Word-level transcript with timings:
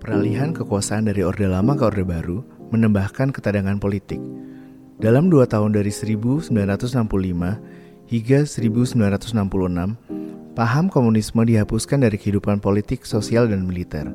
Peralihan 0.00 0.50
kekuasaan 0.50 1.06
dari 1.06 1.22
Orde 1.22 1.46
Lama 1.46 1.76
ke 1.78 1.84
Orde 1.86 2.02
Baru 2.02 2.42
menambahkan 2.74 3.30
ketadangan 3.30 3.78
politik. 3.78 4.18
Dalam 5.00 5.32
dua 5.32 5.48
tahun 5.48 5.72
dari 5.72 5.88
1965 5.88 6.50
hingga 8.10 8.40
1966, 8.42 9.32
paham 10.58 10.86
komunisme 10.90 11.40
dihapuskan 11.46 12.04
dari 12.04 12.18
kehidupan 12.18 12.58
politik, 12.58 13.06
sosial, 13.06 13.48
dan 13.48 13.64
militer. 13.64 14.12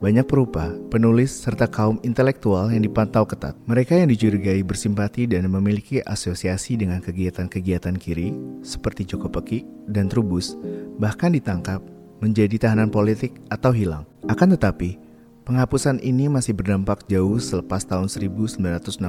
Banyak 0.00 0.24
perupa, 0.24 0.72
penulis, 0.88 1.28
serta 1.28 1.68
kaum 1.68 2.00
intelektual 2.00 2.72
yang 2.72 2.80
dipantau 2.80 3.28
ketat. 3.28 3.52
Mereka 3.68 4.00
yang 4.00 4.08
dicurigai 4.08 4.64
bersimpati 4.64 5.28
dan 5.28 5.44
memiliki 5.52 6.00
asosiasi 6.00 6.80
dengan 6.80 7.04
kegiatan-kegiatan 7.04 8.00
kiri, 8.00 8.32
seperti 8.64 9.04
Joko 9.04 9.28
Peki 9.28 9.92
dan 9.92 10.08
Trubus, 10.08 10.56
bahkan 10.96 11.36
ditangkap, 11.36 11.84
menjadi 12.20 12.68
tahanan 12.68 12.92
politik 12.92 13.36
atau 13.48 13.72
hilang. 13.74 14.04
Akan 14.28 14.52
tetapi, 14.52 15.10
Penghapusan 15.50 15.98
ini 16.04 16.30
masih 16.30 16.54
berdampak 16.54 17.10
jauh 17.10 17.34
selepas 17.42 17.82
tahun 17.82 18.06
1966. 18.06 19.02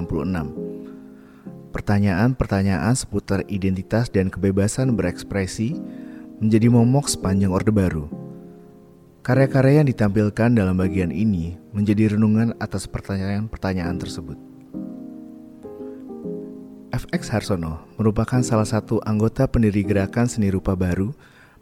Pertanyaan-pertanyaan 1.69 2.97
seputar 2.97 3.45
identitas 3.45 4.09
dan 4.09 4.33
kebebasan 4.33 4.97
berekspresi 4.97 5.77
menjadi 6.41 6.65
momok 6.73 7.13
sepanjang 7.13 7.53
Orde 7.53 7.69
Baru. 7.69 8.09
Karya-karya 9.21 9.85
yang 9.85 9.89
ditampilkan 9.93 10.57
dalam 10.57 10.81
bagian 10.81 11.13
ini 11.13 11.61
menjadi 11.77 12.17
renungan 12.17 12.57
atas 12.57 12.89
pertanyaan-pertanyaan 12.89 14.01
tersebut. 14.01 14.39
FX 16.89 17.29
Harsono 17.29 17.85
merupakan 18.01 18.41
salah 18.41 18.65
satu 18.65 18.97
anggota 19.05 19.45
pendiri 19.45 19.85
gerakan 19.85 20.25
seni 20.25 20.49
rupa 20.49 20.73
baru 20.73 21.13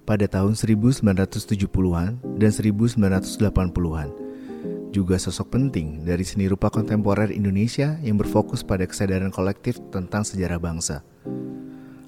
pada 0.09 0.25
tahun 0.25 0.57
1970-an 0.57 2.17
dan 2.41 2.49
1980-an 2.49 4.09
juga 4.89 5.21
sosok 5.21 5.53
penting 5.53 6.01
dari 6.01 6.25
seni 6.25 6.49
rupa 6.49 6.73
kontemporer 6.73 7.29
Indonesia 7.29 8.01
yang 8.01 8.17
berfokus 8.17 8.65
pada 8.65 8.89
kesadaran 8.89 9.29
kolektif 9.29 9.77
tentang 9.93 10.25
sejarah 10.25 10.57
bangsa. 10.57 11.05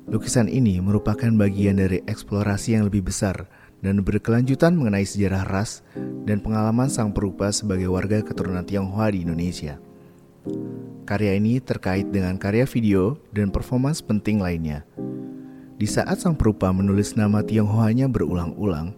Lukisan 0.09 0.49
ini 0.49 0.81
merupakan 0.81 1.29
bagian 1.29 1.77
dari 1.77 2.01
eksplorasi 2.09 2.75
yang 2.75 2.89
lebih 2.89 3.05
besar 3.05 3.45
dan 3.85 4.01
berkelanjutan 4.01 4.73
mengenai 4.73 5.05
sejarah 5.05 5.45
ras 5.45 5.85
dan 6.25 6.41
pengalaman 6.41 6.89
sang 6.89 7.13
perupa 7.13 7.53
sebagai 7.53 7.87
warga 7.93 8.25
keturunan 8.25 8.65
Tionghoa 8.65 9.13
di 9.13 9.23
Indonesia. 9.23 9.77
Karya 11.05 11.37
ini 11.37 11.61
terkait 11.61 12.09
dengan 12.09 12.33
karya 12.41 12.65
video 12.65 13.21
dan 13.29 13.53
performance 13.53 14.01
penting 14.01 14.41
lainnya. 14.41 14.81
Di 15.81 15.89
saat 15.89 16.21
sang 16.21 16.37
perupa 16.37 16.69
menulis 16.69 17.17
nama 17.17 17.41
Tionghoanya 17.41 18.05
berulang-ulang, 18.05 18.93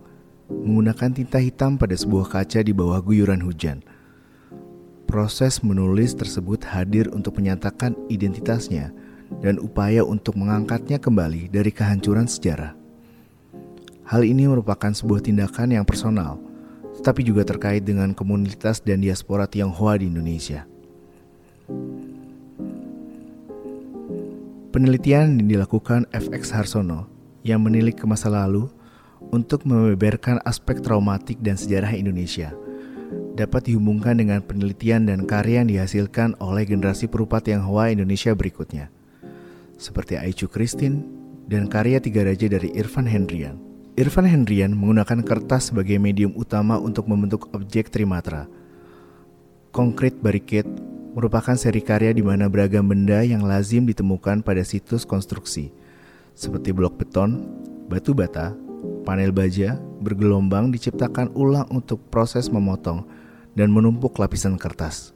menggunakan 0.51 1.15
tinta 1.15 1.39
hitam 1.39 1.79
pada 1.79 1.95
sebuah 1.95 2.27
kaca 2.27 2.59
di 2.59 2.75
bawah 2.75 2.99
guyuran 2.99 3.39
hujan. 3.39 3.79
Proses 5.07 5.63
menulis 5.63 6.11
tersebut 6.11 6.59
hadir 6.67 7.07
untuk 7.15 7.39
menyatakan 7.39 7.95
identitasnya 8.11 8.91
dan 9.39 9.63
upaya 9.63 10.03
untuk 10.03 10.35
mengangkatnya 10.35 10.99
kembali 10.99 11.47
dari 11.47 11.71
kehancuran 11.71 12.27
sejarah. 12.27 12.75
Hal 14.03 14.27
ini 14.27 14.43
merupakan 14.51 14.91
sebuah 14.91 15.23
tindakan 15.23 15.79
yang 15.79 15.87
personal, 15.87 16.35
tetapi 16.99 17.23
juga 17.23 17.47
terkait 17.47 17.87
dengan 17.87 18.11
komunitas 18.11 18.83
dan 18.83 18.99
diaspora 18.99 19.47
Tionghoa 19.47 20.03
di 20.03 20.11
Indonesia. 20.11 20.67
Penelitian 24.73 25.37
yang 25.37 25.45
dilakukan 25.53 26.09
FX 26.09 26.49
Harsono 26.49 27.05
yang 27.45 27.61
menilik 27.61 27.93
ke 27.93 28.09
masa 28.09 28.25
lalu 28.33 28.73
untuk 29.29 29.69
membeberkan 29.69 30.41
aspek 30.49 30.81
traumatik 30.81 31.37
dan 31.45 31.61
sejarah 31.61 31.93
Indonesia 31.93 32.57
dapat 33.37 33.69
dihubungkan 33.69 34.17
dengan 34.17 34.41
penelitian 34.41 35.05
dan 35.05 35.29
karya 35.29 35.61
yang 35.61 35.69
dihasilkan 35.69 36.33
oleh 36.41 36.65
generasi 36.65 37.05
perupa 37.05 37.37
Tionghoa 37.37 37.93
Indonesia 37.93 38.33
berikutnya, 38.33 38.89
seperti 39.77 40.17
Aichu 40.17 40.49
Christine 40.49 41.05
dan 41.45 41.69
karya 41.69 42.01
Tiga 42.01 42.25
Raja 42.25 42.49
dari 42.49 42.73
Irfan 42.73 43.05
Hendrian. 43.05 43.61
Irfan 43.93 44.25
Hendrian 44.25 44.73
menggunakan 44.73 45.21
kertas 45.21 45.69
sebagai 45.69 46.01
medium 46.01 46.33
utama 46.33 46.81
untuk 46.81 47.05
membentuk 47.05 47.45
objek 47.53 47.93
trimatra. 47.93 48.49
Concrete 49.69 50.17
Barricade 50.17 50.92
merupakan 51.13 51.53
seri 51.53 51.79
karya 51.79 52.11
di 52.11 52.25
mana 52.25 52.49
beragam 52.49 52.89
benda 52.89 53.21
yang 53.21 53.45
lazim 53.45 53.85
ditemukan 53.85 54.41
pada 54.41 54.65
situs 54.65 55.05
konstruksi, 55.05 55.69
seperti 56.33 56.73
blok 56.73 56.97
beton, 56.97 57.45
batu 57.87 58.17
bata, 58.17 58.57
Panel 59.03 59.31
baja 59.31 59.79
bergelombang 60.03 60.71
diciptakan 60.71 61.31
ulang 61.35 61.67
untuk 61.71 62.03
proses 62.11 62.51
memotong 62.51 63.07
dan 63.55 63.71
menumpuk 63.71 64.15
lapisan 64.19 64.59
kertas. 64.59 65.15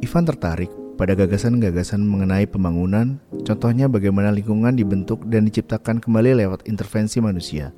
Ivan 0.00 0.24
tertarik 0.24 0.72
pada 0.96 1.16
gagasan-gagasan 1.16 2.00
mengenai 2.04 2.44
pembangunan, 2.44 3.20
contohnya 3.44 3.88
bagaimana 3.88 4.28
lingkungan 4.32 4.76
dibentuk 4.76 5.24
dan 5.28 5.48
diciptakan 5.48 6.00
kembali 6.00 6.44
lewat 6.44 6.68
intervensi 6.68 7.20
manusia, 7.24 7.72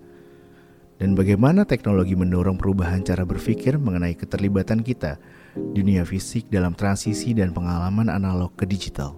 dan 0.99 1.15
bagaimana 1.15 1.67
teknologi 1.67 2.19
mendorong 2.19 2.59
perubahan 2.59 3.03
cara 3.03 3.23
berpikir 3.23 3.79
mengenai 3.79 4.15
keterlibatan 4.19 4.83
kita 4.83 5.23
dunia 5.57 6.07
fisik 6.07 6.49
dalam 6.49 6.73
transisi 6.77 7.37
dan 7.37 7.53
pengalaman 7.53 8.09
analog 8.09 8.53
ke 8.57 8.65
digital. 8.65 9.17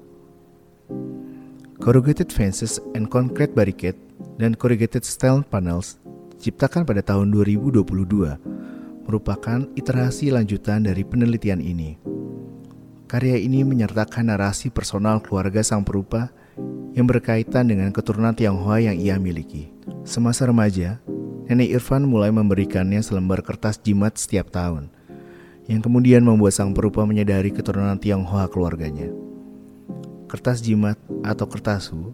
Corrugated 1.83 2.31
fences 2.31 2.81
and 2.95 3.11
concrete 3.11 3.53
barricade 3.53 3.99
dan 4.39 4.55
corrugated 4.55 5.05
steel 5.05 5.43
panels 5.45 5.99
diciptakan 6.39 6.87
pada 6.87 7.03
tahun 7.03 7.31
2022 7.35 7.85
merupakan 9.05 9.69
iterasi 9.77 10.33
lanjutan 10.33 10.85
dari 10.89 11.05
penelitian 11.05 11.61
ini. 11.61 12.01
Karya 13.05 13.37
ini 13.37 13.63
menyertakan 13.63 14.33
narasi 14.33 14.73
personal 14.73 15.21
keluarga 15.21 15.61
sang 15.61 15.85
perupa 15.85 16.33
yang 16.97 17.05
berkaitan 17.05 17.69
dengan 17.69 17.93
keturunan 17.93 18.33
Tionghoa 18.33 18.81
yang 18.81 18.97
ia 18.97 19.21
miliki. 19.21 19.71
Semasa 20.09 20.49
remaja, 20.49 20.99
Nenek 21.45 21.77
Irfan 21.77 22.09
mulai 22.09 22.33
memberikannya 22.33 23.05
selembar 23.05 23.45
kertas 23.45 23.77
jimat 23.77 24.17
setiap 24.17 24.49
tahun, 24.49 24.89
yang 25.65 25.81
kemudian 25.81 26.21
membuat 26.21 26.53
sang 26.53 26.77
perupa 26.77 27.05
menyadari 27.09 27.49
keturunan 27.49 27.97
Tionghoa 27.97 28.49
keluarganya. 28.53 29.09
Kertas 30.29 30.61
jimat 30.61 31.01
atau 31.25 31.47
kertasu 31.49 32.13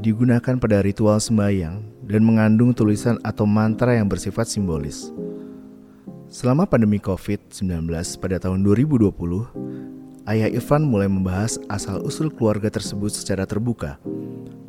digunakan 0.00 0.56
pada 0.56 0.80
ritual 0.80 1.20
sembahyang 1.20 1.84
dan 2.08 2.22
mengandung 2.24 2.72
tulisan 2.72 3.20
atau 3.20 3.44
mantra 3.44 3.94
yang 3.94 4.08
bersifat 4.08 4.48
simbolis. 4.48 5.12
Selama 6.30 6.64
pandemi 6.64 7.02
COVID-19 7.02 7.90
pada 8.22 8.38
tahun 8.38 8.62
2020, 8.62 9.10
Ayah 10.30 10.46
Irfan 10.46 10.86
mulai 10.86 11.10
membahas 11.10 11.58
asal-usul 11.66 12.30
keluarga 12.30 12.70
tersebut 12.70 13.10
secara 13.10 13.44
terbuka. 13.50 13.98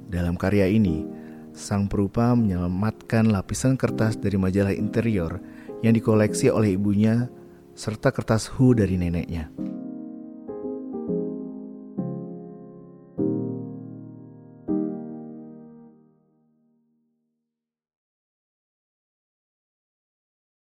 Dalam 0.09 0.33
karya 0.35 0.65
ini, 0.65 1.05
sang 1.53 1.85
perupa 1.85 2.33
menyelamatkan 2.33 3.29
lapisan 3.29 3.77
kertas 3.77 4.17
dari 4.17 4.41
majalah 4.41 4.73
interior 4.73 5.37
yang 5.85 5.93
dikoleksi 5.93 6.49
oleh 6.49 6.75
ibunya 6.75 7.29
serta 7.81 8.13
kertas 8.13 8.45
hu 8.45 8.77
dari 8.77 8.93
neneknya. 8.93 9.70